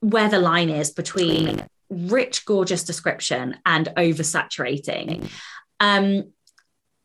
[0.00, 5.30] where the line is between rich, gorgeous description and oversaturating.
[5.80, 6.32] Um,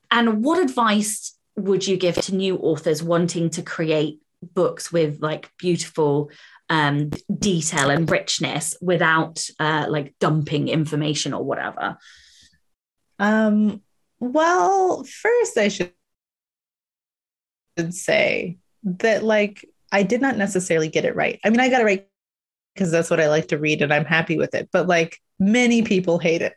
[0.09, 5.51] and what advice would you give to new authors wanting to create books with like
[5.57, 6.31] beautiful
[6.69, 11.97] um, detail and richness without uh, like dumping information or whatever?
[13.19, 13.81] Um,
[14.19, 15.93] well, first, I should
[17.89, 21.39] say that like I did not necessarily get it right.
[21.43, 22.07] I mean, I got it right
[22.73, 24.69] because that's what I like to read and I'm happy with it.
[24.71, 26.53] But like many people hate it.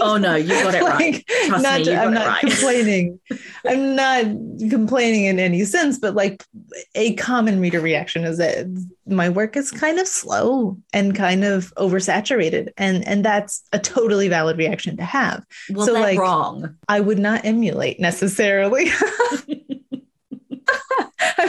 [0.00, 1.24] Oh no, you got it right.
[1.48, 2.40] Not me, I'm not right.
[2.40, 3.20] complaining.
[3.64, 4.24] I'm not
[4.68, 6.44] complaining in any sense, but like
[6.94, 8.66] a common reader reaction is that
[9.06, 12.70] my work is kind of slow and kind of oversaturated.
[12.76, 15.44] And and that's a totally valid reaction to have.
[15.70, 16.76] Well, so like wrong.
[16.88, 18.90] I would not emulate necessarily.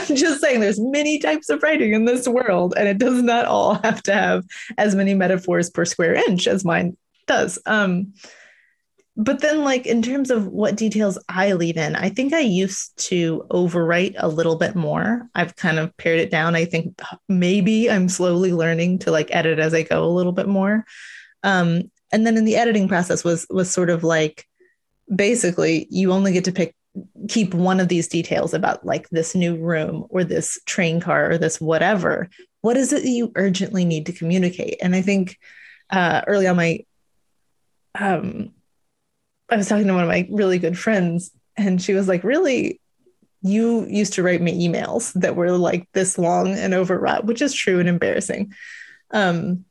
[0.08, 3.74] just saying there's many types of writing in this world, and it does not all
[3.84, 4.44] have to have
[4.76, 7.58] as many metaphors per square inch as mine does.
[7.66, 8.14] Um,
[9.18, 12.96] but then like in terms of what details i leave in i think i used
[12.96, 15.28] to overwrite a little bit more.
[15.34, 16.54] I've kind of pared it down.
[16.54, 20.48] I think maybe i'm slowly learning to like edit as i go a little bit
[20.48, 20.86] more.
[21.42, 24.46] Um, and then in the editing process was was sort of like
[25.14, 26.74] basically you only get to pick
[27.28, 31.38] keep one of these details about like this new room or this train car or
[31.38, 32.28] this whatever
[32.60, 35.38] what is it that you urgently need to communicate and i think
[35.90, 36.80] uh, early on my
[37.98, 38.52] um,
[39.48, 42.80] I was talking to one of my really good friends, and she was like, Really,
[43.42, 47.54] you used to write me emails that were like this long and overwrought, which is
[47.54, 48.52] true and embarrassing.
[49.12, 49.64] Um,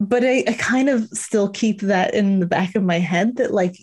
[0.00, 3.52] but I, I kind of still keep that in the back of my head that
[3.52, 3.76] like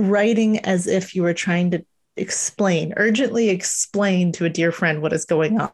[0.00, 1.84] writing as if you were trying to
[2.16, 5.70] explain, urgently explain to a dear friend what is going on.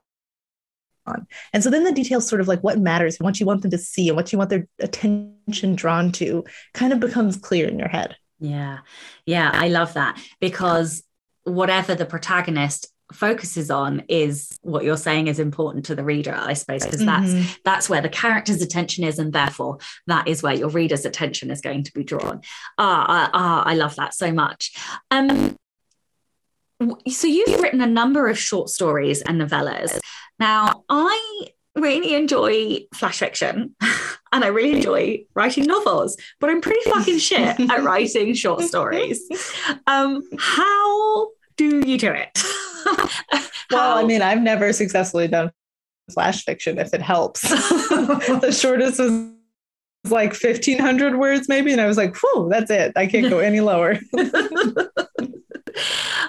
[1.52, 3.78] And so then the details, sort of like what matters, what you want them to
[3.78, 7.88] see, and what you want their attention drawn to, kind of becomes clear in your
[7.88, 8.16] head.
[8.40, 8.78] Yeah.
[9.24, 9.50] Yeah.
[9.54, 11.04] I love that because
[11.44, 16.52] whatever the protagonist focuses on is what you're saying is important to the reader i
[16.52, 17.52] suppose because that's mm-hmm.
[17.64, 21.60] that's where the character's attention is and therefore that is where your reader's attention is
[21.60, 22.40] going to be drawn
[22.78, 24.76] ah, ah, ah i love that so much
[25.10, 25.56] um
[27.08, 29.98] so you've written a number of short stories and novellas
[30.40, 33.74] now i really enjoy flash fiction
[34.32, 39.22] and I really enjoy writing novels, but I'm pretty fucking shit at writing short stories.
[39.86, 42.38] Um, how do you do it?
[43.70, 45.50] well, I mean, I've never successfully done
[46.12, 47.40] flash fiction if it helps.
[47.48, 49.30] the shortest was
[50.08, 53.58] like 1500 words maybe and i was like whew that's it i can't go any
[53.58, 53.98] lower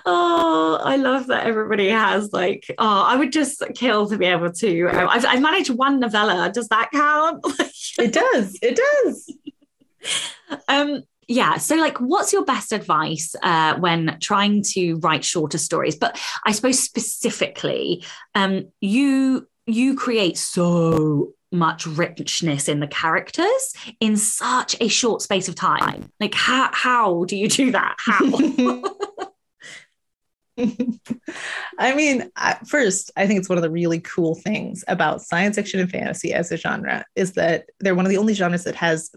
[0.06, 4.52] oh, I love that everybody has like, oh, I would just kill to be able
[4.52, 4.88] to.
[4.88, 6.52] Um, I've, I've managed one novella.
[6.54, 7.44] Does that count?
[8.00, 8.58] it does.
[8.62, 9.34] It does.
[10.68, 11.58] um, yeah.
[11.58, 15.96] So, like, what's your best advice uh, when trying to write shorter stories?
[15.96, 24.18] But I suppose specifically, um, you you create so much richness in the characters in
[24.18, 26.12] such a short space of time.
[26.20, 27.96] Like, how how do you do that?
[28.00, 28.84] How?
[31.78, 32.32] I mean,
[32.66, 36.34] first, I think it's one of the really cool things about science fiction and fantasy
[36.34, 39.12] as a genre is that they're one of the only genres that has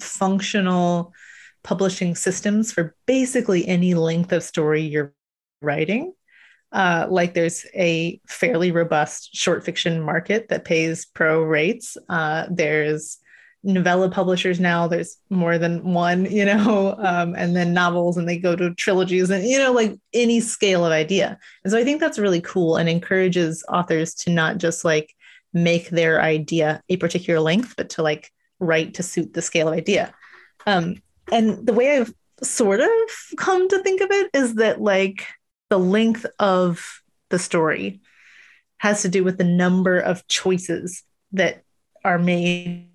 [0.00, 1.14] functional
[1.62, 5.14] publishing systems for basically any length of story you're
[5.62, 6.12] writing.
[6.70, 11.96] Uh, like there's a fairly robust short fiction market that pays pro rates.
[12.08, 13.18] Uh, there's
[13.64, 18.38] novella publishers now there's more than one you know um, and then novels and they
[18.38, 22.00] go to trilogies and you know like any scale of idea and so i think
[22.00, 25.12] that's really cool and encourages authors to not just like
[25.52, 28.30] make their idea a particular length but to like
[28.60, 30.14] write to suit the scale of idea
[30.66, 30.96] um,
[31.32, 32.12] and the way i've
[32.42, 32.90] sort of
[33.36, 35.26] come to think of it is that like
[35.70, 38.00] the length of the story
[38.78, 41.02] has to do with the number of choices
[41.32, 41.62] that
[42.04, 42.88] are made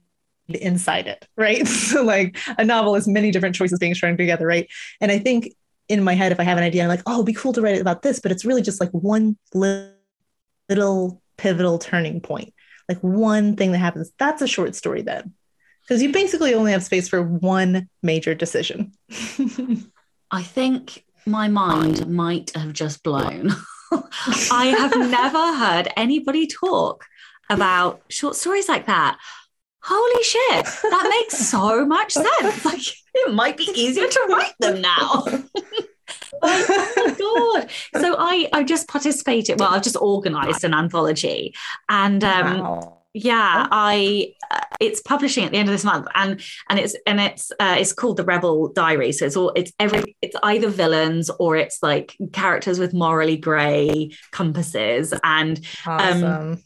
[0.48, 1.68] inside it, right?
[1.68, 4.70] so like a novel is many different choices being strung together, right?
[5.02, 5.54] And I think
[5.90, 7.62] in my head, if I have an idea, I'm like, oh, it'd be cool to
[7.62, 12.54] write about this, but it's really just like one little pivotal turning point,
[12.88, 14.12] like one thing that happens.
[14.18, 15.34] That's a short story then,
[15.84, 18.94] because you basically only have space for one major decision.
[20.32, 23.52] I think my mind might have just blown.
[24.52, 27.06] I have never heard anybody talk
[27.50, 29.20] about short stories like that
[29.84, 32.66] holy shit, that makes so much sense.
[32.66, 32.82] Like
[33.14, 35.26] it might be easier to write them now.
[36.42, 37.70] oh my god!
[38.02, 39.60] So I I just participated.
[39.60, 41.54] Well, I've just organised an anthology,
[41.90, 43.03] and um, wow.
[43.14, 47.20] Yeah, I uh, it's publishing at the end of this month, and and it's and
[47.20, 49.12] it's uh, it's called the Rebel Diary.
[49.12, 54.12] So it's all it's every it's either villains or it's like characters with morally grey
[54.32, 56.24] compasses, and um, awesome.
[56.24, 56.64] um,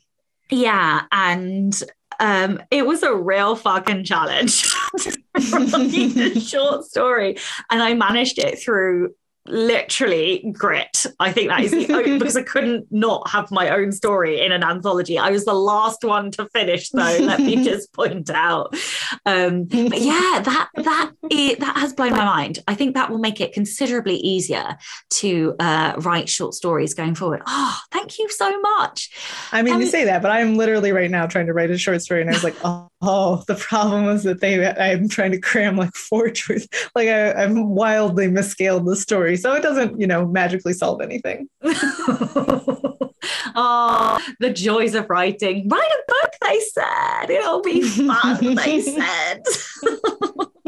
[0.49, 1.83] yeah, and
[2.19, 4.73] um, it was a real fucking challenge
[5.51, 7.37] writing a short story.
[7.69, 9.13] And I managed it through
[9.47, 11.05] literally grit.
[11.19, 14.51] I think that is the only, because I couldn't not have my own story in
[14.51, 15.17] an anthology.
[15.17, 17.17] I was the last one to finish, though.
[17.21, 18.75] let me just point out.
[19.25, 22.59] Um, but yeah, that that it, that has blown my mind.
[22.67, 24.77] I think that will make it considerably easier
[25.11, 27.41] to uh, write short stories going forward.
[27.47, 29.11] Oh, thank you so much.
[29.51, 31.77] I mean, um, you say that, but I'm literally right now trying to write a
[31.77, 35.31] short story, and I was like, oh, oh the problem was that they I'm trying
[35.31, 36.67] to cram like four truths.
[36.95, 41.49] Like I, I'm wildly misscaled the story so it doesn't, you know, magically solve anything.
[43.55, 45.67] oh, the joys of writing.
[45.69, 47.29] Write a book, they said.
[47.29, 49.43] It'll be fun, they said.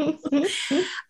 [0.00, 0.46] um,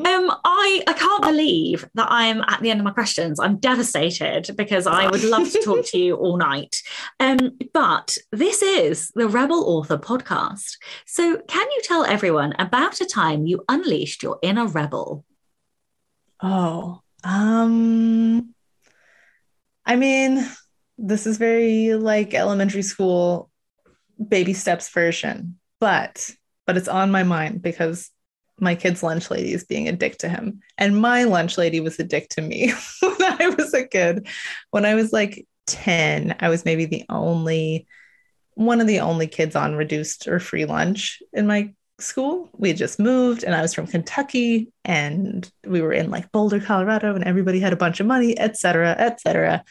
[0.01, 3.39] I I can't believe that I'm at the end of my questions.
[3.39, 6.77] I'm devastated because I would love to talk to you all night.
[7.19, 10.77] Um, but this is the Rebel Author podcast.
[11.07, 15.25] So can you tell everyone about a time you unleashed your inner rebel?
[16.43, 18.55] Oh, um,
[19.85, 20.49] I mean,
[20.99, 23.51] this is very like elementary school
[24.29, 26.31] baby steps version, but
[26.67, 28.11] but it's on my mind because
[28.61, 30.61] my kid's lunch lady is being a dick to him.
[30.79, 34.29] And my lunch lady was a dick to me when I was a kid.
[34.71, 37.87] When I was like 10, I was maybe the only
[38.55, 42.51] one of the only kids on reduced or free lunch in my school.
[42.57, 46.61] We had just moved and I was from Kentucky and we were in like Boulder,
[46.61, 49.65] Colorado, and everybody had a bunch of money, et cetera, et cetera.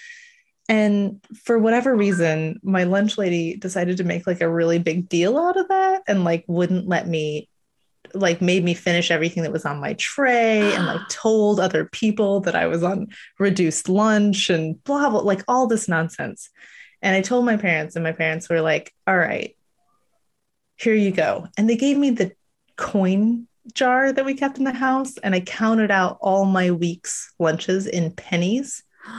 [0.69, 5.37] And for whatever reason, my lunch lady decided to make like a really big deal
[5.37, 7.48] out of that and like wouldn't let me
[8.13, 12.41] like made me finish everything that was on my tray and like told other people
[12.41, 13.07] that I was on
[13.37, 16.49] reduced lunch and blah blah like all this nonsense.
[17.01, 19.55] And I told my parents and my parents were like, "All right,
[20.77, 22.33] here you go." And they gave me the
[22.75, 27.33] coin jar that we kept in the house and I counted out all my week's
[27.39, 28.83] lunches in pennies.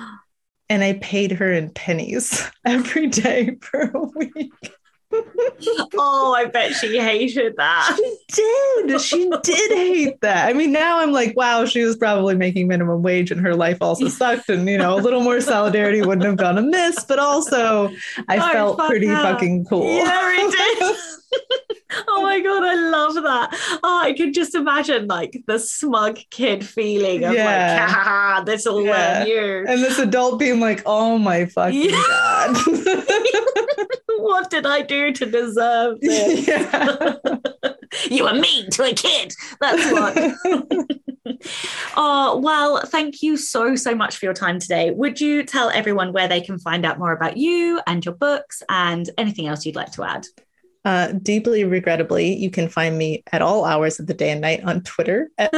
[0.68, 4.72] And I paid her in pennies every day for a week
[5.12, 7.96] oh, I bet she hated that.
[7.96, 9.00] She did.
[9.00, 10.48] She did hate that.
[10.48, 13.78] I mean, now I'm like, wow, she was probably making minimum wage and her life
[13.80, 14.48] also sucked.
[14.48, 17.90] And, you know, a little more solidarity wouldn't have gone amiss, but also
[18.28, 19.86] I oh, felt fuck pretty fucking cool.
[19.86, 20.96] Yeah, it did.
[22.08, 23.78] oh my god, I love that.
[23.82, 27.44] Oh, I could just imagine like the smug kid feeling of yeah.
[27.80, 29.18] like, ha, this will yeah.
[29.18, 29.64] learn you.
[29.68, 32.04] And this adult being like, oh my fucking yeah.
[32.06, 32.56] god.
[34.18, 36.46] what did I do to deserve this?
[36.46, 37.16] Yeah.
[38.10, 39.34] you were mean to a kid.
[39.60, 41.38] That's what.
[41.96, 44.90] oh, well, thank you so, so much for your time today.
[44.90, 48.62] Would you tell everyone where they can find out more about you and your books
[48.68, 50.26] and anything else you'd like to add?
[50.84, 54.64] Uh, deeply regrettably, you can find me at all hours of the day and night
[54.64, 55.52] on Twitter at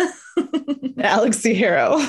[0.99, 2.01] Alix Harrow.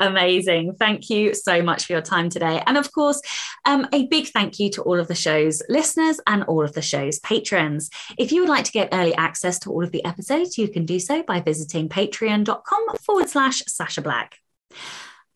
[0.00, 0.76] Amazing.
[0.76, 2.62] Thank you so much for your time today.
[2.66, 3.20] And of course,
[3.66, 6.80] um, a big thank you to all of the show's listeners and all of the
[6.82, 7.90] show's patrons.
[8.18, 10.86] If you would like to get early access to all of the episodes, you can
[10.86, 14.38] do so by visiting patreon.com forward slash Sacha Black.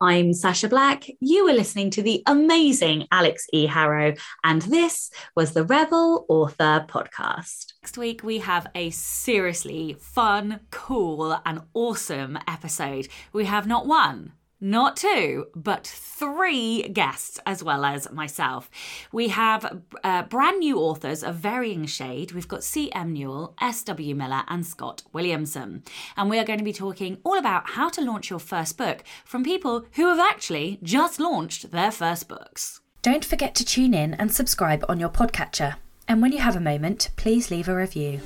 [0.05, 1.07] I'm Sacha Black.
[1.21, 3.65] You were listening to the amazing Alix E.
[3.65, 4.13] Harrow,
[4.45, 7.73] and this was the Rebel Author Podcast.
[7.83, 13.09] Next week, we have a seriously fun, cool, and awesome episode.
[13.33, 18.71] We have not one not two, but three guests as well as myself.
[19.13, 22.33] We have uh, brand new authors of varying shade.
[22.33, 23.13] We've got C.M.
[23.13, 24.15] Newell, S.W.
[24.15, 25.83] Miller, and Scott Williamson.
[26.17, 29.05] And we are going to be talking all about how to launch your first book
[29.25, 32.81] from people who have actually just launched their first books.
[33.03, 35.77] Don't forget to tune in and subscribe on your podcatcher.
[36.09, 38.21] And when you have a moment, please leave a review.